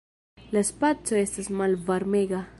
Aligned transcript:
La 0.55 0.63
Spaco 0.69 1.21
estas 1.21 1.51
malvarmega. 1.61 2.43